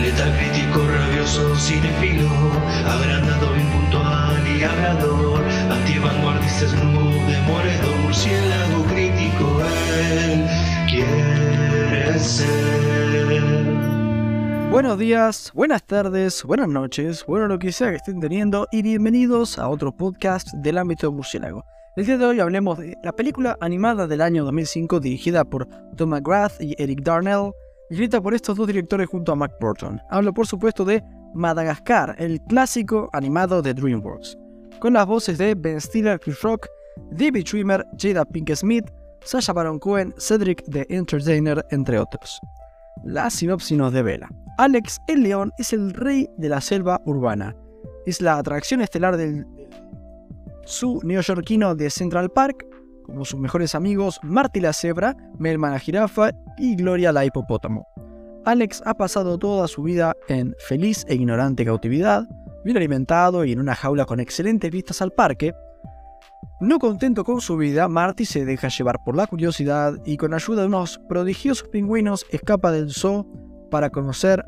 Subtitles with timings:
[0.00, 2.28] Letal crítico, rabioso, cinefilo,
[2.86, 3.64] agrandado, y
[8.02, 9.60] murciélago crítico,
[10.12, 10.46] él
[10.88, 12.74] quiere ser.
[14.70, 19.58] Buenos días, buenas tardes, buenas noches, bueno lo que sea que estén teniendo y bienvenidos
[19.58, 21.64] a otro podcast del ámbito murciélago.
[21.96, 26.10] El día de hoy hablemos de la película animada del año 2005 dirigida por Tom
[26.10, 27.52] McGrath y Eric Darnell,
[27.90, 30.00] escrita por estos dos directores junto a Mac Burton.
[30.10, 31.02] Hablo por supuesto de
[31.34, 34.38] Madagascar, el clásico animado de DreamWorks,
[34.80, 36.68] con las voces de Ben Stiller, Chris Rock,
[37.10, 38.90] David Schwimmer, Jada Pinkett Smith,
[39.24, 42.40] Sasha Baron Cohen, Cedric the Entertainer, entre otros.
[43.04, 44.28] La sinopsis nos devela.
[44.58, 47.56] Alex el León es el rey de la selva urbana.
[48.06, 49.46] Es la atracción estelar del
[50.64, 52.64] su neoyorquino de Central Park,
[53.04, 57.86] como sus mejores amigos Marty la cebra, Melman la jirafa y Gloria la hipopótamo.
[58.44, 62.28] Alex ha pasado toda su vida en feliz e ignorante cautividad,
[62.64, 65.54] bien alimentado y en una jaula con excelentes vistas al parque.
[66.60, 70.62] No contento con su vida, Marty se deja llevar por la curiosidad y con ayuda
[70.62, 73.26] de unos prodigiosos pingüinos escapa del zoo
[73.70, 74.44] para conocer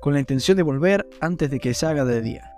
[0.00, 2.50] con la intención de volver antes de que se haga de día.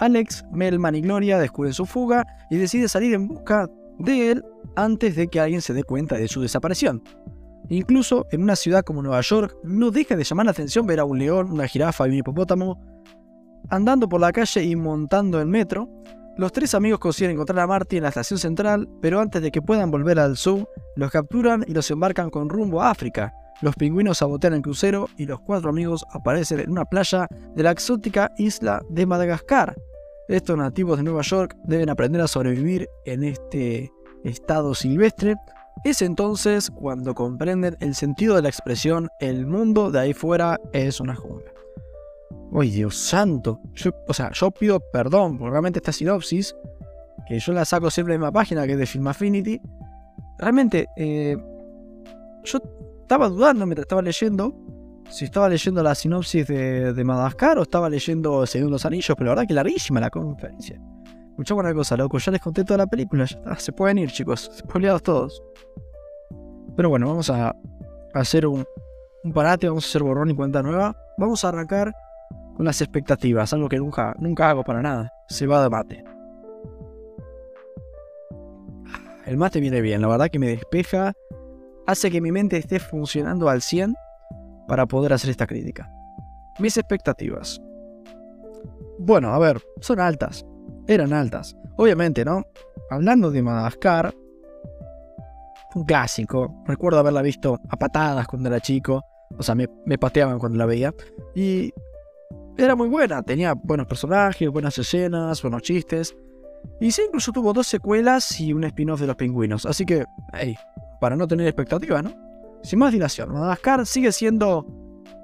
[0.00, 4.44] Alex, Melman y Gloria descubren su fuga y deciden salir en busca de él
[4.76, 7.02] antes de que alguien se dé cuenta de su desaparición.
[7.68, 11.04] Incluso en una ciudad como Nueva York no deja de llamar la atención ver a
[11.04, 12.80] un león, una jirafa y un hipopótamo
[13.70, 15.88] andando por la calle y montando el metro.
[16.36, 19.60] Los tres amigos consiguen encontrar a Marty en la estación central, pero antes de que
[19.60, 23.34] puedan volver al zoo, los capturan y los embarcan con rumbo a África.
[23.60, 27.72] Los pingüinos sabotean el crucero y los cuatro amigos aparecen en una playa de la
[27.72, 29.74] exótica isla de Madagascar.
[30.28, 33.90] Estos nativos de Nueva York deben aprender a sobrevivir en este
[34.24, 35.36] estado silvestre.
[35.84, 41.00] Es entonces cuando comprenden el sentido de la expresión el mundo de ahí fuera es
[41.00, 41.50] una jungla.
[42.52, 43.60] ¡Ay, Dios santo!
[43.74, 46.54] Yo, o sea, yo pido perdón porque realmente esta sinopsis,
[47.26, 49.58] que yo la saco siempre de mi página, que es de Film Affinity,
[50.38, 51.38] realmente eh,
[52.44, 52.58] yo
[53.00, 54.54] estaba dudando mientras estaba leyendo
[55.08, 59.36] si estaba leyendo la sinopsis de, Madagascar o estaba leyendo Según los Anillos, pero la
[59.36, 60.80] verdad que larguísima la conferencia.
[61.30, 65.02] Escuchamos una cosa, loco, ya les conté toda la película, se pueden ir, chicos, spoileados
[65.02, 65.42] todos.
[66.76, 67.54] Pero bueno, vamos a
[68.12, 68.64] hacer un,
[69.22, 70.96] un parate, vamos a hacer borrón y cuenta nueva.
[71.16, 71.92] Vamos a arrancar
[72.56, 75.12] con las expectativas, algo que nunca, nunca hago para nada.
[75.28, 76.04] Se va de mate.
[79.26, 81.12] El mate viene bien, la verdad que me despeja,
[81.86, 83.94] hace que mi mente esté funcionando al 100
[84.68, 85.90] para poder hacer esta crítica.
[86.60, 87.60] Mis expectativas.
[88.98, 90.44] Bueno, a ver, son altas.
[90.86, 91.56] Eran altas.
[91.76, 92.44] Obviamente, ¿no?
[92.90, 94.14] Hablando de Madagascar,
[95.74, 96.62] un clásico.
[96.66, 99.04] Recuerdo haberla visto a patadas cuando era chico.
[99.36, 100.94] O sea, me, me pateaban cuando la veía.
[101.34, 101.72] Y
[102.56, 103.22] era muy buena.
[103.22, 106.14] Tenía buenos personajes, buenas escenas, buenos chistes.
[106.80, 109.64] Y sí, incluso tuvo dos secuelas y un spin-off de los pingüinos.
[109.64, 110.56] Así que, hey,
[111.00, 112.27] para no tener expectativas, ¿no?
[112.62, 114.66] Sin más dilación, Madagascar sigue siendo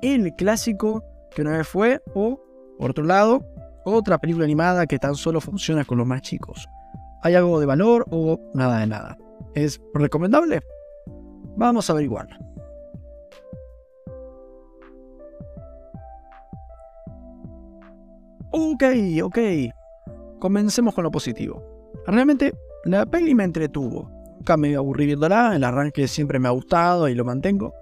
[0.02, 2.40] el clásico que una vez fue, o,
[2.78, 3.44] por otro lado,
[3.84, 6.68] otra película animada que tan solo funciona con los más chicos.
[7.22, 9.18] ¿Hay algo de valor o nada de nada?
[9.54, 10.60] ¿Es recomendable?
[11.56, 12.28] Vamos a averiguar.
[18.50, 18.84] Ok,
[19.22, 19.38] ok.
[20.38, 21.62] Comencemos con lo positivo.
[22.06, 24.13] Realmente, la peli me entretuvo.
[24.36, 27.72] Nunca me aburrí viéndola, el arranque siempre me ha gustado y lo mantengo.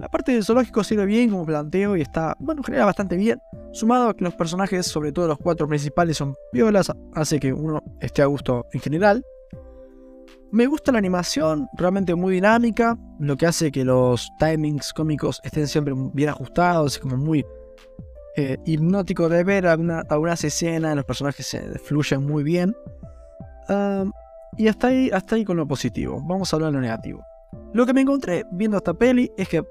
[0.00, 3.38] La parte del zoológico sirve bien como planteo y está, bueno, genera bastante bien.
[3.72, 7.82] Sumado a que los personajes, sobre todo los cuatro principales, son violas, hace que uno
[8.00, 9.22] esté a gusto en general.
[10.52, 15.68] Me gusta la animación, realmente muy dinámica, lo que hace que los timings cómicos estén
[15.68, 17.44] siempre bien ajustados, es como muy
[18.36, 22.74] eh, hipnótico de ver algunas escenas, los personajes se fluyen muy bien.
[24.56, 26.20] Y hasta ahí, hasta ahí con lo positivo.
[26.22, 27.24] Vamos a hablar de lo negativo.
[27.72, 29.64] Lo que me encontré viendo esta peli es que,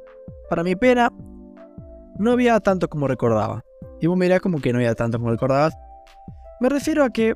[0.50, 1.12] para mi pena,
[2.18, 3.64] no había tanto como recordaba.
[4.02, 5.76] Y vos mirás como que no había tanto como recordabas.
[6.60, 7.36] Me refiero a que.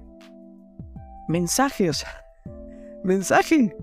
[1.27, 2.09] Mensaje, o sea.
[3.03, 3.75] ¿Mensaje?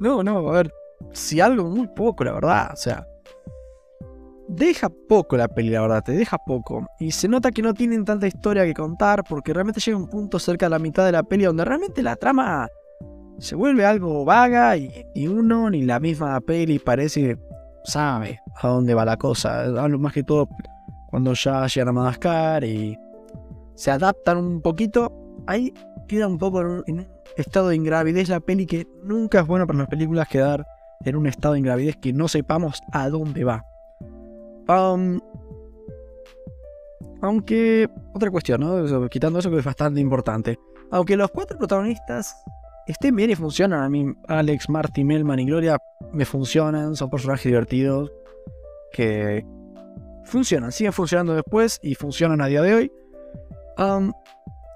[0.00, 0.72] No, no, a ver.
[1.12, 2.70] Si algo, muy poco, la verdad.
[2.72, 3.06] O sea.
[4.48, 6.86] Deja poco la peli, la verdad, te deja poco.
[6.98, 10.38] Y se nota que no tienen tanta historia que contar porque realmente llega un punto
[10.38, 12.66] cerca de la mitad de la peli donde realmente la trama
[13.38, 17.38] se vuelve algo vaga y, uno ni la misma peli parece
[17.84, 19.62] sabe a dónde va la cosa.
[19.62, 20.48] Hablo más que todo
[21.10, 22.98] cuando ya llegan a Madagascar y
[23.74, 25.12] se adaptan un poquito.
[25.46, 25.72] Ahí
[26.06, 27.06] queda un poco en un
[27.36, 30.66] estado de ingravidez la peli que nunca es bueno para las películas quedar
[31.04, 33.64] en un estado de ingravidez que no sepamos a dónde va.
[34.68, 35.20] Um,
[37.22, 39.08] Aunque, otra cuestión, ¿no?
[39.08, 40.58] Quitando eso que es bastante importante.
[40.90, 42.34] Aunque los cuatro protagonistas
[42.88, 45.78] estén bien y funcionan, a mí Alex, Marty, Melman y Gloria
[46.12, 48.10] me funcionan, son personajes divertidos
[48.92, 49.44] que
[50.24, 52.92] funcionan, siguen funcionando después y funcionan a día de hoy.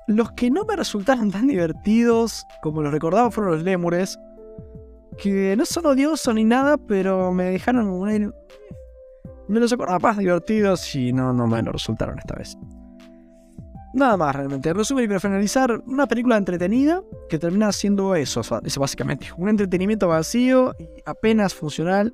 [0.06, 4.18] los que no me resultaron tan divertidos como los recordaba fueron los lémures,
[5.18, 8.34] que no son odiosos ni nada, pero me dejaron un
[9.48, 12.56] me los acordaba más divertidos y no, no me lo resultaron esta vez.
[13.94, 14.70] Nada más realmente.
[14.70, 19.28] En resumen y para finalizar, una película entretenida que termina siendo eso, eso básicamente.
[19.36, 22.12] Un entretenimiento vacío y apenas funcional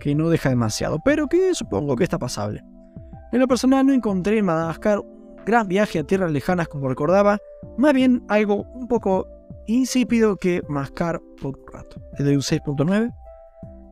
[0.00, 2.62] que no deja demasiado, pero que supongo que está pasable.
[3.32, 7.38] En lo personal no encontré en Madagascar un gran viaje a tierras lejanas como recordaba,
[7.78, 9.28] más bien algo un poco
[9.66, 12.02] insípido que mascar por un rato.
[12.18, 13.14] Le doy un 6.9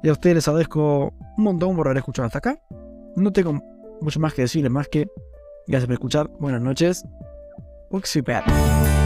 [0.02, 2.60] y a ustedes les agradezco un montón por haber escuchado hasta acá.
[3.14, 3.60] No tengo
[4.00, 5.06] mucho más que decirles, más que
[5.66, 6.28] gracias por escuchar.
[6.38, 7.04] Buenas noches.
[7.90, 8.97] Looks too bad.